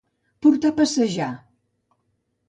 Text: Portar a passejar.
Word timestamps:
Portar 0.45 0.69
a 0.73 0.75
passejar. 0.79 1.27